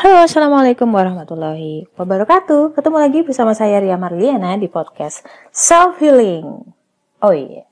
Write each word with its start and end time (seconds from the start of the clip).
Halo, 0.00 0.24
Assalamualaikum 0.24 0.88
warahmatullahi 0.96 1.84
wabarakatuh. 1.92 2.72
Ketemu 2.72 2.96
lagi 3.04 3.20
bersama 3.20 3.52
saya 3.52 3.84
Ria 3.84 4.00
Marliana 4.00 4.56
di 4.56 4.64
podcast 4.64 5.20
Self 5.52 6.00
Healing. 6.00 6.72
Oh 7.20 7.36
iya, 7.36 7.68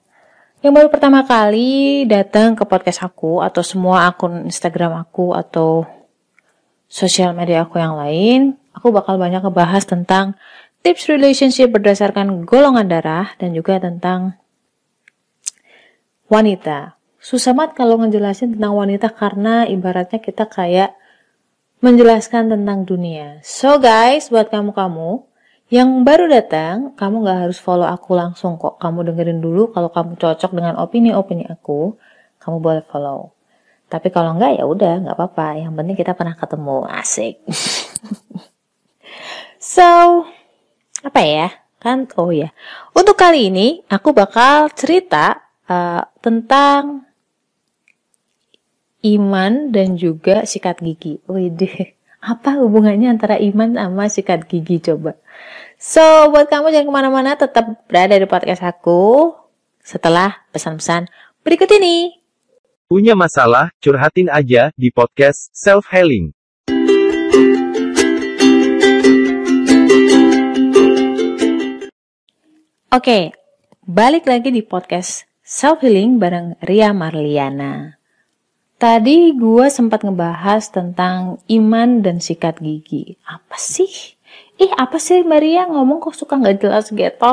yang 0.61 0.77
baru 0.77 0.93
pertama 0.93 1.25
kali 1.25 2.05
datang 2.05 2.53
ke 2.53 2.69
podcast 2.69 3.01
aku 3.01 3.41
atau 3.41 3.65
semua 3.65 4.13
akun 4.13 4.45
Instagram 4.45 5.09
aku 5.09 5.33
atau 5.33 5.89
sosial 6.85 7.33
media 7.33 7.65
aku 7.65 7.81
yang 7.81 7.97
lain, 7.97 8.61
aku 8.77 8.93
bakal 8.93 9.17
banyak 9.17 9.41
ngebahas 9.41 9.89
tentang 9.89 10.37
tips 10.85 11.09
relationship 11.09 11.73
berdasarkan 11.73 12.45
golongan 12.45 12.93
darah 12.93 13.33
dan 13.41 13.57
juga 13.57 13.81
tentang 13.81 14.37
wanita. 16.29 16.93
Susah 17.25 17.57
banget 17.57 17.73
kalau 17.73 17.97
ngejelasin 18.05 18.61
tentang 18.61 18.77
wanita 18.77 19.17
karena 19.17 19.65
ibaratnya 19.65 20.21
kita 20.21 20.45
kayak 20.45 20.93
menjelaskan 21.79 22.51
tentang 22.51 22.83
dunia. 22.83 23.39
So 23.47 23.79
guys, 23.79 24.29
buat 24.29 24.51
kamu-kamu 24.51 25.25
yang 25.69 26.03
baru 26.03 26.33
datang, 26.33 26.97
kamu 26.97 27.29
gak 27.29 27.39
harus 27.45 27.59
follow 27.61 27.85
aku 27.85 28.17
langsung 28.17 28.57
kok. 28.57 28.81
Kamu 28.81 29.05
dengerin 29.05 29.45
dulu 29.45 29.69
kalau 29.71 29.93
kamu 29.93 30.17
cocok 30.17 30.51
dengan 30.57 30.81
opini-opini 30.81 31.45
aku, 31.45 31.93
kamu 32.41 32.57
boleh 32.59 32.83
follow. 32.89 33.37
Tapi 33.89 34.13
kalau 34.13 34.37
enggak 34.37 34.61
ya 34.61 34.65
udah, 34.69 34.95
nggak 35.01 35.17
apa-apa. 35.17 35.65
Yang 35.65 35.73
penting 35.81 35.97
kita 35.97 36.13
pernah 36.13 36.37
ketemu, 36.37 36.85
asik. 36.93 37.41
so, 39.73 39.89
apa 41.01 41.21
ya? 41.25 41.49
Kan, 41.81 42.05
oh 42.21 42.29
ya. 42.29 42.53
Untuk 42.93 43.17
kali 43.17 43.49
ini, 43.49 43.81
aku 43.89 44.13
bakal 44.13 44.69
cerita 44.77 45.41
uh, 45.73 46.05
tentang 46.21 47.08
iman 49.17 49.73
dan 49.73 49.97
juga 49.97 50.45
sikat 50.45 50.85
gigi. 50.85 51.23
Wih, 51.25 51.55
apa 52.19 52.59
hubungannya 52.59 53.09
antara 53.09 53.39
iman 53.39 53.79
sama 53.79 54.05
sikat 54.11 54.45
gigi 54.51 54.83
coba? 54.83 55.17
So, 55.79 56.03
buat 56.35 56.51
kamu 56.51 56.75
jangan 56.75 56.87
ke 56.91 56.93
mana-mana, 56.93 57.31
tetap 57.39 57.87
berada 57.87 58.19
di 58.19 58.27
podcast 58.27 58.67
aku 58.67 59.31
setelah 59.79 60.43
pesan-pesan 60.51 61.07
berikut 61.47 61.71
ini. 61.79 62.19
Punya 62.89 63.15
masalah, 63.15 63.71
curhatin 63.79 64.33
aja 64.33 64.75
di 64.75 64.91
podcast 64.91 65.53
Self 65.55 65.87
Healing. 65.93 66.35
Oke, 72.89 73.37
balik 73.85 74.25
lagi 74.25 74.49
di 74.49 74.65
podcast 74.65 75.29
Self 75.45 75.85
Healing 75.85 76.17
bareng 76.17 76.57
Ria 76.65 76.97
Marliana. 76.97 77.98
Tadi 78.79 79.35
gue 79.35 79.67
sempat 79.75 80.07
ngebahas 80.07 80.71
tentang 80.71 81.43
iman 81.51 81.99
dan 81.99 82.23
sikat 82.23 82.63
gigi. 82.63 83.19
Apa 83.27 83.59
sih? 83.59 84.15
Ih, 84.55 84.71
apa 84.71 85.03
sih 85.03 85.27
Maria 85.27 85.67
ngomong 85.67 85.99
kok 85.99 86.15
suka 86.15 86.39
nggak 86.39 86.63
jelas 86.63 86.87
gitu? 86.95 87.33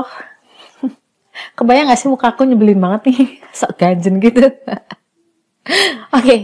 Kebayang 1.57 1.93
gak 1.93 2.01
sih 2.01 2.09
muka 2.09 2.33
aku 2.33 2.49
nyebelin 2.49 2.81
banget 2.81 3.13
nih? 3.13 3.37
Sok 3.61 3.77
ganjen 3.77 4.17
gitu. 4.17 4.41
Oke, 6.17 6.17
okay, 6.17 6.39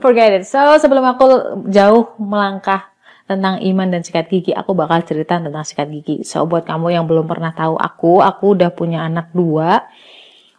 forget 0.00 0.32
it. 0.40 0.48
So, 0.48 0.80
sebelum 0.80 1.04
aku 1.04 1.24
jauh 1.68 2.16
melangkah 2.16 2.88
tentang 3.28 3.60
iman 3.60 3.88
dan 3.92 4.00
sikat 4.00 4.32
gigi, 4.32 4.56
aku 4.56 4.72
bakal 4.72 5.04
cerita 5.04 5.36
tentang 5.44 5.64
sikat 5.64 5.92
gigi. 5.92 6.24
So, 6.24 6.48
buat 6.48 6.64
kamu 6.64 6.88
yang 6.88 7.04
belum 7.04 7.28
pernah 7.28 7.52
tahu 7.52 7.76
aku, 7.76 8.24
aku 8.24 8.56
udah 8.56 8.72
punya 8.72 9.04
anak 9.04 9.28
dua. 9.36 9.84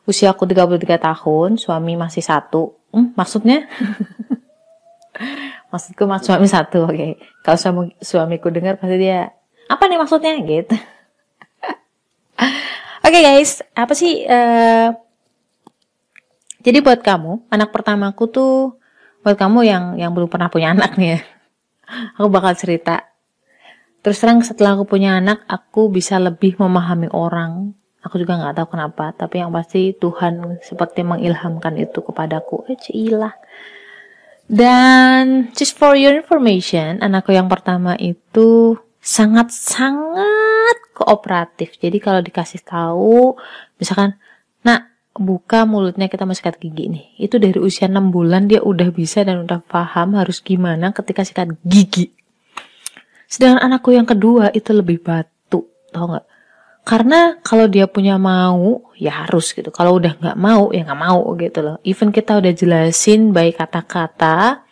Usia 0.03 0.31
aku 0.35 0.43
33 0.43 0.99
tahun, 0.99 1.55
suami 1.55 1.95
masih 1.95 2.23
satu 2.23 2.75
Hmm, 2.93 3.09
maksudnya? 3.17 3.65
Maksudku 5.73 6.05
mak 6.05 6.21
suami 6.21 6.45
satu, 6.45 6.85
oke. 6.85 6.93
Okay. 6.93 7.11
Kalau 7.41 7.57
suami, 7.57 7.81
suamiku 7.97 8.53
dengar 8.53 8.77
pasti 8.77 9.01
dia, 9.01 9.33
apa 9.65 9.89
nih 9.89 9.97
maksudnya? 9.97 10.37
Gitu. 10.37 10.77
oke 13.01 13.09
okay, 13.09 13.21
guys, 13.25 13.65
apa 13.73 13.97
sih? 13.97 14.21
Uh, 14.29 14.93
jadi 16.61 16.85
buat 16.85 17.01
kamu, 17.01 17.49
anak 17.49 17.73
pertamaku 17.73 18.29
tuh, 18.29 18.77
buat 19.25 19.41
kamu 19.41 19.65
yang 19.65 19.83
yang 19.97 20.13
belum 20.13 20.29
pernah 20.29 20.53
punya 20.53 20.77
anak 20.77 20.93
nih 20.93 21.17
ya, 21.17 21.19
aku 22.21 22.29
bakal 22.29 22.53
cerita. 22.53 23.09
Terus 24.05 24.21
terang 24.21 24.45
setelah 24.45 24.77
aku 24.77 24.85
punya 24.85 25.17
anak, 25.17 25.41
aku 25.49 25.89
bisa 25.89 26.21
lebih 26.21 26.61
memahami 26.61 27.09
orang, 27.09 27.73
Aku 28.03 28.19
juga 28.19 28.35
nggak 28.35 28.59
tahu 28.59 28.67
kenapa, 28.75 29.15
tapi 29.15 29.39
yang 29.39 29.55
pasti 29.55 29.95
Tuhan 29.95 30.59
seperti 30.59 31.07
mengilhamkan 31.07 31.79
itu 31.79 32.03
kepadaku. 32.03 32.67
Eh, 32.67 32.75
cilah. 32.75 33.31
Dan 34.43 35.55
just 35.55 35.79
for 35.79 35.95
your 35.95 36.11
information, 36.11 36.99
anakku 36.99 37.31
yang 37.31 37.47
pertama 37.47 37.95
itu 37.95 38.75
sangat-sangat 38.99 40.77
kooperatif. 40.91 41.79
Jadi 41.79 42.03
kalau 42.03 42.19
dikasih 42.19 42.59
tahu, 42.67 43.39
misalkan, 43.79 44.19
nak 44.67 44.91
buka 45.15 45.63
mulutnya 45.63 46.11
kita 46.11 46.27
mau 46.27 46.35
sikat 46.35 46.59
gigi 46.59 46.91
nih. 46.91 47.05
Itu 47.23 47.39
dari 47.39 47.55
usia 47.55 47.87
6 47.87 48.11
bulan 48.11 48.51
dia 48.51 48.59
udah 48.59 48.91
bisa 48.91 49.23
dan 49.23 49.47
udah 49.47 49.63
paham 49.63 50.19
harus 50.19 50.43
gimana 50.43 50.91
ketika 50.91 51.23
sikat 51.23 51.55
gigi. 51.63 52.11
Sedangkan 53.31 53.63
anakku 53.63 53.95
yang 53.95 54.05
kedua 54.05 54.51
itu 54.51 54.75
lebih 54.75 54.99
batu, 54.99 55.71
tau 55.95 56.05
nggak? 56.11 56.32
Karena 56.83 57.39
kalau 57.39 57.71
dia 57.71 57.87
punya 57.87 58.19
mau, 58.19 58.91
ya 58.99 59.23
harus 59.23 59.55
gitu. 59.55 59.71
Kalau 59.71 59.95
udah 59.95 60.19
nggak 60.19 60.35
mau, 60.35 60.67
ya 60.75 60.83
nggak 60.83 60.99
mau 60.99 61.31
gitu 61.39 61.59
loh. 61.63 61.75
Even 61.87 62.11
kita 62.11 62.43
udah 62.43 62.51
jelasin 62.51 63.31
baik 63.31 63.55
kata-kata, 63.55 64.67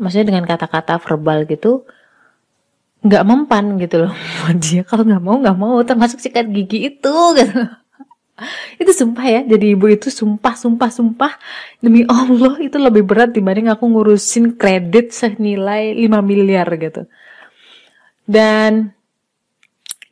maksudnya 0.00 0.32
dengan 0.32 0.48
kata-kata 0.48 0.96
verbal 1.04 1.44
gitu, 1.44 1.84
nggak 3.04 3.24
mempan 3.28 3.76
gitu 3.76 4.08
loh 4.08 4.12
dia. 4.64 4.88
Kalau 4.88 5.04
nggak 5.04 5.20
mau, 5.20 5.36
nggak 5.36 5.58
mau. 5.60 5.76
Termasuk 5.84 6.24
sikat 6.24 6.48
gigi 6.48 6.88
itu 6.88 7.14
gitu. 7.36 7.60
itu 8.82 8.92
sumpah 8.96 9.26
ya, 9.28 9.40
jadi 9.44 9.76
ibu 9.76 9.86
itu 9.92 10.08
sumpah, 10.08 10.56
sumpah, 10.56 10.88
sumpah. 10.88 11.32
Demi 11.84 12.08
Allah 12.08 12.56
itu 12.64 12.80
lebih 12.80 13.04
berat 13.04 13.36
dibanding 13.36 13.68
aku 13.68 13.84
ngurusin 13.84 14.56
kredit 14.56 15.12
senilai 15.12 15.92
5 15.92 16.08
miliar 16.24 16.66
gitu. 16.80 17.04
Dan 18.24 18.96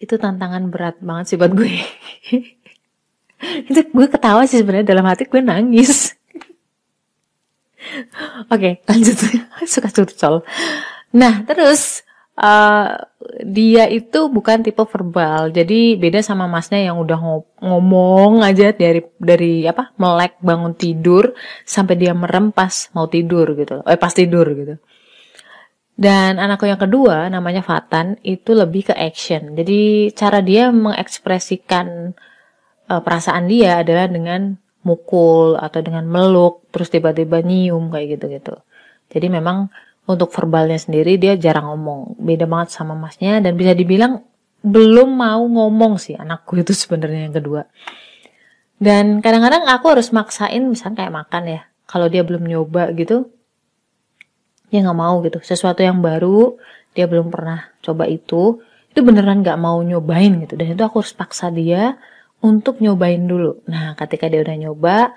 itu 0.03 0.19
tantangan 0.19 0.67
berat 0.67 0.99
banget 0.99 1.25
sih 1.31 1.39
buat 1.39 1.55
gue. 1.55 1.71
Itu 3.71 3.81
gue 3.87 4.07
ketawa 4.11 4.43
sih 4.51 4.59
sebenarnya 4.59 4.91
dalam 4.91 5.07
hati 5.07 5.31
gue 5.31 5.39
nangis. 5.39 6.11
Oke 8.51 8.51
okay, 8.51 8.73
lanjut. 8.91 9.15
Suka 9.71 9.95
curcol. 9.95 10.43
Nah 11.15 11.47
terus 11.47 12.03
uh, 12.35 12.99
dia 13.47 13.87
itu 13.87 14.27
bukan 14.27 14.67
tipe 14.67 14.83
verbal. 14.83 15.55
Jadi 15.55 15.95
beda 15.99 16.23
sama 16.23 16.51
masnya 16.51 16.83
yang 16.83 16.99
udah 16.99 17.19
ngomong 17.63 18.43
aja 18.43 18.75
dari 18.75 19.03
dari 19.19 19.67
apa 19.67 19.95
melek 19.99 20.39
bangun 20.43 20.75
tidur 20.75 21.35
sampai 21.63 21.95
dia 21.95 22.15
merem 22.15 22.51
pas 22.51 22.91
mau 22.95 23.07
tidur 23.07 23.55
gitu 23.55 23.83
eh 23.87 23.99
pas 23.99 24.11
tidur 24.11 24.47
gitu 24.55 24.75
dan 25.93 26.41
anakku 26.41 26.65
yang 26.65 26.81
kedua 26.81 27.29
namanya 27.29 27.61
Fatan 27.61 28.17
itu 28.25 28.57
lebih 28.57 28.93
ke 28.93 28.95
action. 28.97 29.53
Jadi 29.53 30.11
cara 30.17 30.41
dia 30.41 30.73
mengekspresikan 30.73 32.17
uh, 32.89 33.01
perasaan 33.05 33.45
dia 33.47 33.85
adalah 33.85 34.09
dengan 34.09 34.57
mukul 34.83 35.55
atau 35.61 35.79
dengan 35.85 36.03
meluk 36.09 36.67
terus 36.75 36.91
tiba-tiba 36.91 37.45
nyium 37.45 37.93
kayak 37.93 38.19
gitu-gitu. 38.19 38.57
Jadi 39.13 39.27
memang 39.29 39.69
untuk 40.09 40.33
verbalnya 40.35 40.81
sendiri 40.81 41.21
dia 41.21 41.37
jarang 41.37 41.71
ngomong. 41.71 42.19
Beda 42.19 42.49
banget 42.49 42.75
sama 42.75 42.97
masnya 42.97 43.39
dan 43.45 43.55
bisa 43.55 43.77
dibilang 43.77 44.25
belum 44.63 45.11
mau 45.19 45.43
ngomong 45.43 45.99
sih 45.99 46.15
anakku 46.15 46.57
itu 46.59 46.73
sebenarnya 46.73 47.31
yang 47.31 47.37
kedua. 47.37 47.63
Dan 48.83 49.23
kadang-kadang 49.23 49.71
aku 49.71 49.95
harus 49.95 50.11
maksain 50.11 50.67
misalnya 50.67 51.07
kayak 51.07 51.15
makan 51.15 51.43
ya. 51.47 51.61
Kalau 51.87 52.11
dia 52.11 52.27
belum 52.27 52.43
nyoba 52.43 52.91
gitu, 52.97 53.31
dia 54.73 54.81
nggak 54.81 54.97
mau 54.97 55.21
gitu. 55.21 55.39
Sesuatu 55.45 55.85
yang 55.85 56.01
baru 56.01 56.57
dia 56.97 57.05
belum 57.05 57.29
pernah 57.29 57.69
coba 57.85 58.09
itu 58.09 58.65
itu 58.89 59.01
beneran 59.05 59.45
nggak 59.45 59.61
mau 59.61 59.77
nyobain 59.85 60.33
gitu. 60.49 60.57
Dan 60.57 60.73
itu 60.73 60.81
aku 60.81 61.05
harus 61.05 61.13
paksa 61.13 61.53
dia 61.53 62.01
untuk 62.41 62.81
nyobain 62.81 63.21
dulu. 63.21 63.61
Nah 63.69 63.93
ketika 64.01 64.33
dia 64.33 64.41
udah 64.41 64.57
nyoba 64.57 65.13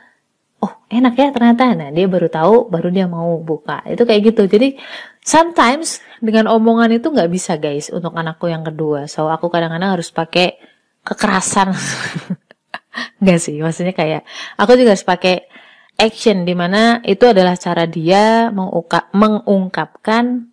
oh 0.59 0.71
enak 0.91 1.15
ya 1.15 1.31
ternyata. 1.31 1.71
Nah 1.71 1.89
dia 1.95 2.05
baru 2.11 2.27
tahu 2.27 2.67
baru 2.67 2.91
dia 2.91 3.07
mau 3.07 3.39
buka. 3.39 3.79
Itu 3.87 4.03
kayak 4.03 4.35
gitu. 4.35 4.43
Jadi 4.51 4.75
sometimes 5.23 6.03
dengan 6.19 6.51
omongan 6.51 6.99
itu 6.99 7.07
nggak 7.07 7.31
bisa 7.31 7.55
guys 7.55 7.87
untuk 7.95 8.11
anakku 8.11 8.51
yang 8.51 8.67
kedua. 8.67 9.07
So 9.07 9.31
aku 9.31 9.47
kadang-kadang 9.47 9.95
harus 9.95 10.11
pakai 10.11 10.59
kekerasan. 11.07 11.71
Enggak 13.19 13.39
sih, 13.43 13.59
maksudnya 13.59 13.91
kayak 13.91 14.23
aku 14.55 14.79
juga 14.79 14.95
harus 14.95 15.03
pakai 15.03 15.47
action 15.95 16.43
di 16.43 16.53
mana 16.55 16.99
itu 17.03 17.23
adalah 17.27 17.55
cara 17.55 17.87
dia 17.87 18.51
mengungkap, 18.51 19.15
mengungkapkan 19.15 20.51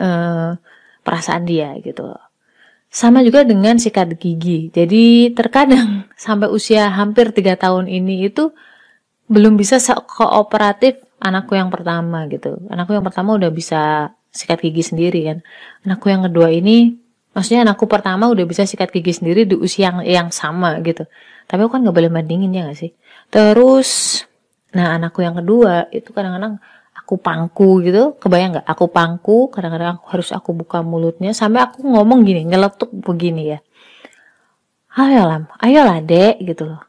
uh, 0.00 0.56
perasaan 1.04 1.44
dia 1.48 1.72
gitu. 1.80 2.12
Sama 2.88 3.20
juga 3.20 3.44
dengan 3.44 3.76
sikat 3.76 4.16
gigi. 4.16 4.72
Jadi 4.72 5.32
terkadang 5.36 6.08
sampai 6.16 6.48
usia 6.48 6.88
hampir 6.92 7.32
tiga 7.32 7.56
tahun 7.56 7.88
ini 7.88 8.28
itu 8.32 8.52
belum 9.28 9.60
bisa 9.60 9.76
kooperatif 10.08 11.04
anakku 11.20 11.52
yang 11.56 11.68
pertama 11.68 12.24
gitu. 12.32 12.56
Anakku 12.72 12.96
yang 12.96 13.04
pertama 13.04 13.36
udah 13.36 13.52
bisa 13.52 14.12
sikat 14.32 14.64
gigi 14.64 14.84
sendiri 14.84 15.20
kan. 15.28 15.38
Anakku 15.84 16.08
yang 16.08 16.24
kedua 16.24 16.48
ini, 16.48 16.96
maksudnya 17.36 17.68
anakku 17.68 17.84
pertama 17.84 18.30
udah 18.32 18.44
bisa 18.48 18.64
sikat 18.64 18.88
gigi 18.88 19.12
sendiri 19.12 19.44
di 19.44 19.56
usia 19.58 19.92
yang, 19.92 19.98
yang 20.04 20.28
sama 20.32 20.80
gitu. 20.80 21.04
Tapi 21.48 21.60
aku 21.64 21.72
kan 21.72 21.80
nggak 21.80 21.96
boleh 21.96 22.12
bandingin 22.12 22.52
ya 22.52 22.68
gak 22.68 22.76
sih. 22.76 22.92
Terus, 23.32 24.22
nah 24.76 25.00
anakku 25.00 25.24
yang 25.24 25.32
kedua 25.40 25.88
itu 25.88 26.12
kadang-kadang 26.12 26.60
aku 26.92 27.16
pangku 27.16 27.80
gitu, 27.80 28.12
kebayang 28.20 28.60
nggak? 28.60 28.66
Aku 28.68 28.92
pangku, 28.92 29.48
kadang-kadang 29.48 29.96
aku 29.96 30.06
harus 30.12 30.28
aku 30.28 30.52
buka 30.52 30.84
mulutnya 30.84 31.32
sampai 31.32 31.64
aku 31.64 31.80
ngomong 31.80 32.20
gini, 32.20 32.44
ngeletuk 32.44 32.92
begini 32.92 33.56
ya. 33.56 33.58
Ayo 34.98 35.24
lam, 35.24 35.48
ayolah 35.56 36.04
dek 36.04 36.36
gitu 36.44 36.68
loh. 36.68 36.84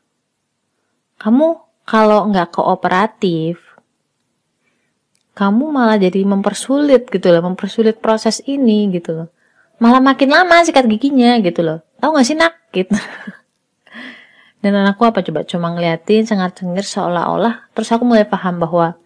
Kamu 1.24 1.48
kalau 1.88 2.28
nggak 2.28 2.52
kooperatif, 2.52 3.64
kamu 5.40 5.72
malah 5.72 5.96
jadi 5.96 6.20
mempersulit 6.28 7.08
gitu 7.08 7.32
loh, 7.32 7.48
mempersulit 7.48 8.04
proses 8.04 8.44
ini 8.44 8.92
gitu 8.92 9.24
loh. 9.24 9.28
Malah 9.80 10.04
makin 10.04 10.36
lama 10.36 10.60
sikat 10.68 10.84
giginya 10.92 11.40
gitu 11.40 11.64
loh. 11.64 11.80
Tahu 12.04 12.20
gak 12.20 12.28
sih 12.28 12.36
nak? 12.36 12.60
Gitu. 12.76 12.92
Dan 14.60 14.76
anakku 14.76 15.08
apa 15.08 15.24
coba 15.24 15.48
cuma 15.48 15.72
ngeliatin 15.72 16.28
sangat 16.28 16.60
cengir 16.60 16.84
seolah-olah 16.84 17.72
terus 17.72 17.90
aku 17.96 18.04
mulai 18.04 18.28
paham 18.28 18.60
bahwa 18.60 19.00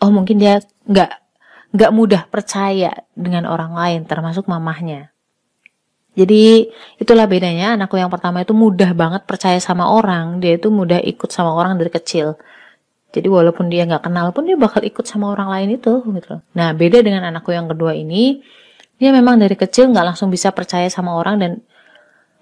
oh 0.00 0.10
mungkin 0.10 0.40
dia 0.40 0.64
nggak 0.88 1.12
nggak 1.76 1.90
mudah 1.92 2.24
percaya 2.32 3.04
dengan 3.12 3.44
orang 3.44 3.76
lain 3.76 4.00
termasuk 4.08 4.48
mamahnya. 4.48 5.12
Jadi 6.16 6.66
itulah 6.98 7.30
bedanya 7.30 7.78
anakku 7.78 7.94
yang 7.94 8.10
pertama 8.10 8.42
itu 8.42 8.50
mudah 8.50 8.90
banget 8.96 9.22
percaya 9.22 9.60
sama 9.62 9.86
orang, 9.86 10.42
dia 10.42 10.58
itu 10.58 10.66
mudah 10.66 10.98
ikut 10.98 11.30
sama 11.30 11.54
orang 11.54 11.78
dari 11.78 11.92
kecil. 11.94 12.34
Jadi 13.14 13.28
walaupun 13.30 13.70
dia 13.70 13.86
nggak 13.86 14.08
kenal 14.08 14.34
pun 14.34 14.48
dia 14.48 14.58
bakal 14.58 14.82
ikut 14.82 15.06
sama 15.06 15.30
orang 15.30 15.48
lain 15.48 15.68
itu 15.78 16.02
gitu. 16.02 16.42
Nah 16.58 16.74
beda 16.74 17.06
dengan 17.06 17.22
anakku 17.28 17.54
yang 17.54 17.70
kedua 17.70 17.94
ini, 17.94 18.42
dia 18.98 19.14
memang 19.14 19.38
dari 19.38 19.54
kecil 19.54 19.94
nggak 19.94 20.14
langsung 20.14 20.28
bisa 20.32 20.50
percaya 20.50 20.90
sama 20.90 21.14
orang 21.14 21.38
dan 21.38 21.50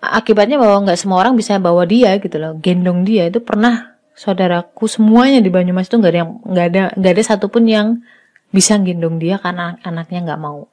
akibatnya 0.00 0.60
bahwa 0.60 0.86
nggak 0.86 0.98
semua 1.00 1.24
orang 1.24 1.34
bisa 1.34 1.56
bawa 1.56 1.88
dia 1.88 2.16
gitu 2.20 2.36
loh, 2.36 2.56
gendong 2.60 3.02
dia. 3.02 3.28
Itu 3.28 3.42
pernah 3.42 3.96
saudaraku 4.16 4.88
semuanya 4.88 5.44
di 5.44 5.52
Banyumas 5.52 5.88
itu 5.88 6.00
nggak 6.00 6.12
ada 6.12 6.22
nggak 6.24 6.66
ada 6.72 6.82
nggak 6.96 7.12
ada 7.12 7.22
satupun 7.24 7.64
yang 7.68 8.00
bisa 8.48 8.80
gendong 8.80 9.20
dia 9.20 9.36
karena 9.40 9.76
anaknya 9.84 10.32
nggak 10.32 10.40
mau. 10.40 10.68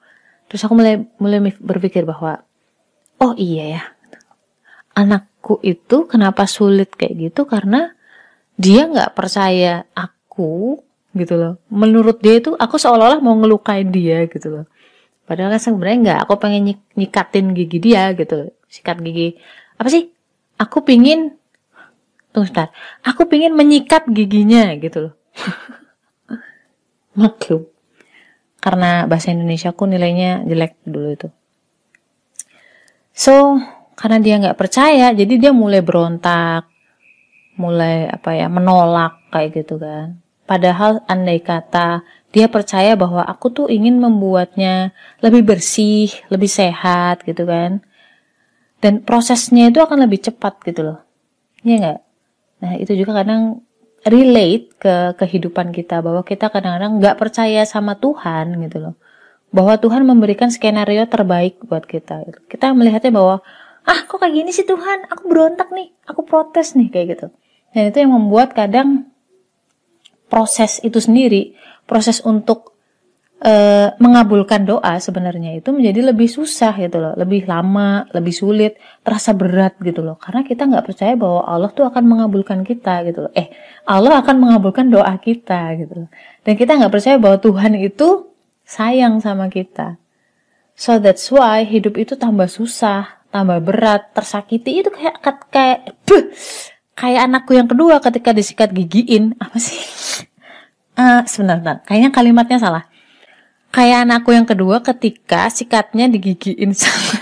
Terus 0.48 0.62
aku 0.64 0.74
mulai 0.78 1.02
mulai 1.20 1.40
berpikir 1.60 2.08
bahwa 2.08 2.44
oh 3.20 3.34
iya 3.40 3.80
ya 3.80 3.84
anakku 4.94 5.60
itu 5.66 6.06
kenapa 6.06 6.46
sulit 6.46 6.94
kayak 6.94 7.32
gitu? 7.32 7.50
Karena 7.50 7.92
dia 8.54 8.86
nggak 8.86 9.18
percaya 9.18 9.88
aku 9.98 10.80
gitu 11.18 11.34
loh. 11.36 11.54
Menurut 11.74 12.22
dia 12.22 12.38
itu 12.38 12.54
aku 12.56 12.78
seolah-olah 12.78 13.20
mau 13.20 13.34
ngelukain 13.38 13.90
dia 13.90 14.26
gitu 14.30 14.50
loh 14.50 14.66
padahal 15.24 15.56
kan 15.56 15.62
sebenarnya 15.62 15.98
nggak 16.04 16.20
aku 16.28 16.34
pengen 16.40 16.62
nyik 16.72 16.80
nyikatin 16.96 17.56
gigi 17.56 17.78
dia 17.80 18.12
gitu. 18.18 18.52
Sikat 18.68 19.00
gigi. 19.04 19.38
Apa 19.78 19.90
sih? 19.90 20.10
Aku 20.60 20.86
pingin 20.86 21.36
tunggu 22.34 22.50
sebentar. 22.50 22.70
Aku 23.06 23.26
pingin 23.30 23.54
menyikat 23.54 24.10
giginya 24.10 24.74
gitu 24.78 25.10
loh. 25.10 25.14
Maklum 27.20 27.74
karena 28.64 29.04
bahasa 29.12 29.36
Indonesia 29.36 29.76
aku 29.76 29.84
nilainya 29.84 30.48
jelek 30.48 30.80
dulu 30.88 31.10
itu. 31.12 31.28
So 33.12 33.60
karena 34.00 34.24
dia 34.24 34.40
nggak 34.40 34.56
percaya 34.56 35.12
jadi 35.12 35.34
dia 35.36 35.52
mulai 35.52 35.84
berontak 35.84 36.72
mulai 37.60 38.08
apa 38.10 38.34
ya 38.34 38.48
menolak 38.48 39.20
kayak 39.36 39.52
gitu 39.60 39.76
kan. 39.76 40.24
Padahal 40.48 41.04
andai 41.12 41.44
kata 41.44 42.08
dia 42.34 42.50
percaya 42.50 42.98
bahwa 42.98 43.22
aku 43.22 43.54
tuh 43.54 43.68
ingin 43.70 44.02
membuatnya 44.02 44.90
lebih 45.22 45.46
bersih, 45.46 46.10
lebih 46.34 46.50
sehat 46.50 47.22
gitu 47.24 47.46
kan. 47.46 47.86
Dan 48.82 49.06
prosesnya 49.06 49.70
itu 49.70 49.80
akan 49.80 50.10
lebih 50.10 50.20
cepat 50.28 50.60
gitu 50.66 50.82
loh. 50.82 51.00
Iya 51.62 51.76
nggak? 51.80 52.00
Nah 52.66 52.74
itu 52.82 52.92
juga 52.98 53.24
kadang 53.24 53.62
relate 54.04 54.76
ke 54.82 54.96
kehidupan 55.16 55.72
kita 55.72 56.04
bahwa 56.04 56.26
kita 56.26 56.52
kadang-kadang 56.52 57.00
nggak 57.00 57.16
percaya 57.22 57.64
sama 57.70 57.96
Tuhan 58.02 58.60
gitu 58.66 58.82
loh. 58.82 58.96
Bahwa 59.54 59.78
Tuhan 59.78 60.02
memberikan 60.04 60.50
skenario 60.50 61.06
terbaik 61.06 61.62
buat 61.64 61.86
kita. 61.86 62.26
Kita 62.50 62.74
melihatnya 62.74 63.14
bahwa 63.14 63.46
ah 63.86 64.00
kok 64.10 64.18
kayak 64.18 64.34
gini 64.34 64.50
sih 64.50 64.66
Tuhan, 64.66 65.06
aku 65.06 65.30
berontak 65.30 65.70
nih, 65.70 65.94
aku 66.10 66.26
protes 66.26 66.74
nih 66.74 66.90
kayak 66.90 67.08
gitu. 67.16 67.28
Dan 67.78 67.94
itu 67.94 67.98
yang 68.02 68.12
membuat 68.18 68.58
kadang 68.58 69.08
proses 70.34 70.82
itu 70.82 70.98
sendiri, 70.98 71.54
proses 71.84 72.24
untuk 72.24 72.74
e, 73.44 73.54
mengabulkan 74.00 74.64
doa 74.64 74.98
sebenarnya 74.98 75.60
itu 75.60 75.70
menjadi 75.76 76.16
lebih 76.16 76.32
susah 76.32 76.74
gitu 76.80 76.98
loh, 77.04 77.14
lebih 77.20 77.44
lama, 77.46 78.08
lebih 78.16 78.32
sulit, 78.32 78.80
terasa 79.04 79.36
berat 79.36 79.76
gitu 79.84 80.00
loh. 80.00 80.16
Karena 80.16 80.48
kita 80.48 80.64
nggak 80.64 80.86
percaya 80.88 81.14
bahwa 81.20 81.44
Allah 81.44 81.70
tuh 81.76 81.86
akan 81.86 82.04
mengabulkan 82.08 82.64
kita 82.64 83.04
gitu 83.08 83.28
loh. 83.28 83.32
Eh, 83.36 83.52
Allah 83.84 84.24
akan 84.24 84.36
mengabulkan 84.40 84.88
doa 84.88 85.14
kita 85.20 85.76
gitu 85.78 86.08
loh. 86.08 86.10
Dan 86.48 86.56
kita 86.56 86.80
nggak 86.80 86.94
percaya 86.94 87.16
bahwa 87.20 87.38
Tuhan 87.44 87.76
itu 87.78 88.32
sayang 88.64 89.20
sama 89.20 89.52
kita. 89.52 90.00
So 90.74 90.98
that's 90.98 91.30
why 91.30 91.68
hidup 91.68 92.02
itu 92.02 92.18
tambah 92.18 92.50
susah, 92.50 93.30
tambah 93.30 93.62
berat, 93.62 94.10
tersakiti 94.18 94.82
itu 94.82 94.90
kayak 94.90 95.22
kayak 95.54 95.80
buh, 96.08 96.34
kayak 97.00 97.30
anakku 97.30 97.54
yang 97.54 97.70
kedua 97.70 98.02
ketika 98.02 98.34
disikat 98.34 98.74
gigiin 98.74 99.38
apa 99.38 99.58
sih 99.62 99.82
uh, 100.98 101.22
sebentar, 101.26 101.82
kayaknya 101.86 102.10
kalimatnya 102.14 102.58
salah. 102.60 102.84
Kayak 103.74 104.06
anakku 104.06 104.30
yang 104.30 104.46
kedua 104.46 104.86
ketika 104.86 105.50
sikatnya 105.50 106.06
digigiin 106.06 106.78
sama 106.78 107.18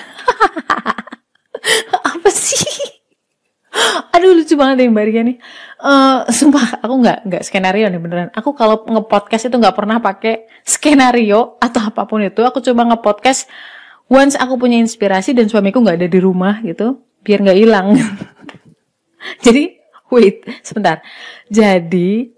apa 2.12 2.28
sih? 2.28 2.92
Aduh 4.12 4.36
lucu 4.36 4.60
banget 4.60 4.84
yang 4.84 4.92
Maria 4.92 5.24
nih. 5.24 5.40
Uh, 5.80 6.28
sumpah 6.28 6.84
aku 6.84 6.94
nggak 7.00 7.20
nggak 7.24 7.44
skenario 7.48 7.88
nih 7.88 8.02
beneran. 8.04 8.30
Aku 8.36 8.52
kalau 8.52 8.84
ngepodcast 8.84 9.48
itu 9.48 9.56
nggak 9.56 9.76
pernah 9.80 10.04
pakai 10.04 10.44
skenario 10.68 11.56
atau 11.64 11.88
apa 11.88 12.04
pun 12.04 12.20
itu. 12.20 12.44
Aku 12.44 12.60
coba 12.60 12.84
ngepodcast 12.92 13.48
once 14.12 14.36
aku 14.36 14.60
punya 14.60 14.76
inspirasi 14.76 15.32
dan 15.32 15.48
suamiku 15.48 15.80
nggak 15.80 16.04
ada 16.04 16.10
di 16.12 16.20
rumah 16.20 16.60
gitu 16.68 17.00
biar 17.24 17.40
nggak 17.48 17.58
hilang. 17.58 17.96
Jadi, 19.46 19.78
wait, 20.10 20.44
sebentar. 20.66 21.00
Jadi, 21.48 22.34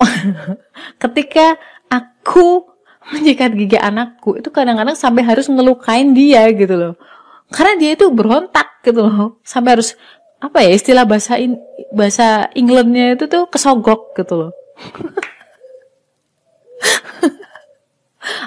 ketika 1.02 1.60
aku 1.92 2.66
menyikat 3.12 3.52
gigi 3.56 3.78
anakku, 3.80 4.38
itu 4.38 4.48
kadang-kadang 4.52 4.96
sampai 4.96 5.24
harus 5.24 5.48
ngelukain 5.50 6.12
dia 6.16 6.48
gitu 6.52 6.74
loh. 6.76 6.94
Karena 7.50 7.74
dia 7.76 7.90
itu 7.98 8.06
berontak 8.12 8.80
gitu 8.86 9.04
loh. 9.04 9.42
Sampai 9.42 9.76
harus, 9.78 9.98
apa 10.38 10.62
ya, 10.62 10.70
istilah 10.72 11.04
bahasa 11.04 11.36
in, 11.36 11.58
bahasa 11.90 12.46
Englandnya 12.54 13.18
itu 13.18 13.26
tuh 13.26 13.50
kesogok 13.50 14.14
gitu 14.14 14.46
loh. 14.46 14.52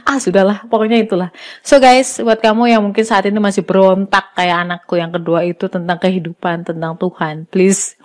ah 0.07 0.21
sudahlah 0.21 0.69
pokoknya 0.69 1.01
itulah 1.01 1.29
so 1.65 1.81
guys 1.81 2.21
buat 2.21 2.37
kamu 2.37 2.77
yang 2.77 2.81
mungkin 2.85 3.01
saat 3.01 3.25
ini 3.25 3.41
masih 3.41 3.65
berontak 3.65 4.31
kayak 4.37 4.69
anakku 4.69 4.95
yang 5.01 5.09
kedua 5.09 5.41
itu 5.43 5.65
tentang 5.65 5.97
kehidupan 5.97 6.61
tentang 6.61 6.93
Tuhan 7.01 7.49
please 7.49 7.97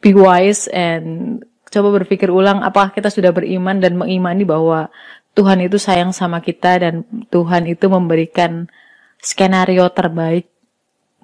be 0.00 0.16
wise 0.16 0.66
and 0.72 1.42
coba 1.72 1.88
berpikir 2.02 2.28
ulang 2.28 2.60
apakah 2.60 2.92
kita 2.92 3.08
sudah 3.08 3.32
beriman 3.32 3.80
dan 3.80 3.96
mengimani 3.96 4.44
bahwa 4.44 4.92
Tuhan 5.32 5.64
itu 5.64 5.80
sayang 5.80 6.12
sama 6.12 6.44
kita 6.44 6.84
dan 6.84 7.08
Tuhan 7.32 7.64
itu 7.64 7.88
memberikan 7.88 8.68
skenario 9.24 9.88
terbaik 9.88 10.52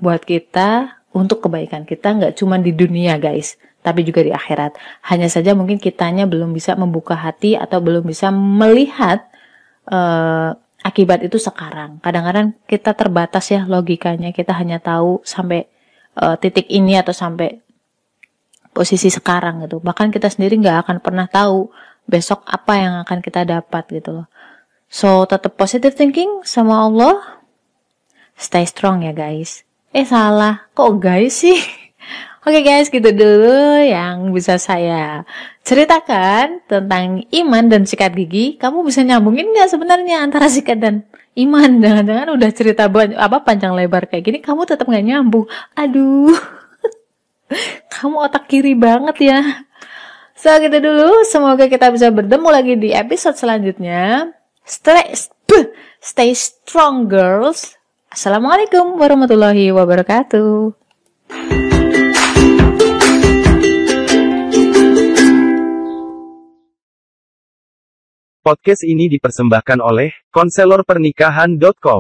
buat 0.00 0.25
kita 0.25 0.99
untuk 1.12 1.45
kebaikan 1.45 1.85
kita 1.85 2.17
nggak 2.17 2.35
cuma 2.40 2.57
di 2.57 2.73
dunia 2.73 3.21
guys 3.21 3.61
tapi 3.85 4.02
juga 4.09 4.25
di 4.25 4.33
akhirat 4.33 4.81
hanya 5.12 5.28
saja 5.28 5.52
mungkin 5.52 5.76
kitanya 5.76 6.25
belum 6.25 6.57
bisa 6.57 6.73
membuka 6.75 7.12
hati 7.12 7.55
atau 7.55 7.85
belum 7.85 8.09
bisa 8.09 8.33
melihat 8.33 9.28
uh, 9.93 10.57
akibat 10.83 11.26
itu 11.26 11.37
sekarang. 11.40 11.99
Kadang-kadang 12.00 12.55
kita 12.69 12.95
terbatas 12.95 13.50
ya 13.50 13.67
logikanya, 13.67 14.31
kita 14.31 14.55
hanya 14.55 14.78
tahu 14.78 15.21
sampai 15.26 15.67
uh, 16.19 16.38
titik 16.38 16.71
ini 16.71 16.95
atau 16.97 17.12
sampai 17.12 17.61
posisi 18.79 19.11
sekarang 19.11 19.67
gitu. 19.67 19.83
Bahkan 19.83 20.15
kita 20.15 20.31
sendiri 20.31 20.55
nggak 20.63 20.87
akan 20.87 20.97
pernah 21.03 21.27
tahu 21.27 21.67
besok 22.07 22.47
apa 22.47 22.79
yang 22.79 22.95
akan 23.03 23.19
kita 23.19 23.43
dapat 23.43 23.83
gitu 23.91 24.23
loh. 24.23 24.27
So 24.87 25.27
tetap 25.27 25.59
positive 25.59 25.99
thinking 25.99 26.47
sama 26.47 26.87
Allah. 26.87 27.43
Stay 28.39 28.63
strong 28.71 29.03
ya 29.03 29.11
guys. 29.11 29.67
Eh 29.91 30.07
salah, 30.07 30.71
kok 30.79 31.03
guys 31.03 31.43
sih? 31.43 31.59
Oke 32.47 32.63
okay 32.63 32.63
guys, 32.65 32.87
gitu 32.89 33.11
dulu 33.13 33.83
yang 33.83 34.31
bisa 34.31 34.57
saya 34.57 35.27
ceritakan 35.67 36.65
tentang 36.65 37.27
iman 37.29 37.65
dan 37.67 37.83
sikat 37.85 38.15
gigi. 38.17 38.57
Kamu 38.57 38.87
bisa 38.87 39.05
nyambungin 39.05 39.53
nggak 39.53 39.69
sebenarnya 39.69 40.25
antara 40.25 40.47
sikat 40.55 40.79
dan 40.81 41.05
iman? 41.37 41.83
Jangan-jangan 41.83 42.29
udah 42.33 42.51
cerita 42.55 42.87
banyak, 42.89 43.19
apa 43.19 43.45
panjang 43.45 43.77
lebar 43.77 44.09
kayak 44.09 44.25
gini, 44.25 44.39
kamu 44.41 44.65
tetap 44.65 44.89
nggak 44.89 45.05
nyambung. 45.05 45.45
Aduh, 45.77 46.33
Kamu 47.93 48.17
otak 48.28 48.47
kiri 48.47 48.76
banget 48.76 49.17
ya. 49.33 49.40
So, 50.38 50.55
gitu 50.62 50.78
dulu. 50.78 51.26
Semoga 51.26 51.67
kita 51.67 51.90
bisa 51.90 52.12
bertemu 52.14 52.49
lagi 52.49 52.75
di 52.78 52.95
episode 52.95 53.35
selanjutnya. 53.35 54.31
Stay, 54.62 55.17
stay 55.99 56.31
strong, 56.37 57.09
girls. 57.11 57.75
Assalamualaikum 58.12 59.00
warahmatullahi 59.00 59.73
wabarakatuh. 59.75 60.76
Podcast 68.49 68.81
ini 68.87 69.12
dipersembahkan 69.12 69.85
oleh 69.85 70.09
konselorpernikahan.com. 70.33 71.97